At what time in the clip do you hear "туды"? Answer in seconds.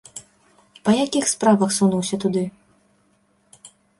2.25-2.43